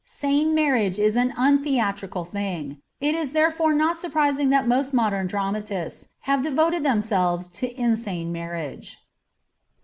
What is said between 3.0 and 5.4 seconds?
is therefore not surprising that most modern